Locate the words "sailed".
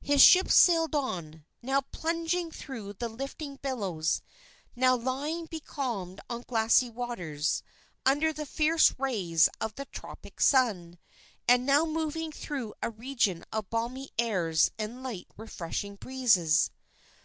0.56-0.92